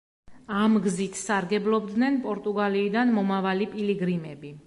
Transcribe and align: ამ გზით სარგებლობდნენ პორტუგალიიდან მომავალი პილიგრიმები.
ამ 0.59 0.77
გზით 0.85 1.19
სარგებლობდნენ 1.19 2.17
პორტუგალიიდან 2.25 3.15
მომავალი 3.21 3.71
პილიგრიმები. 3.77 4.55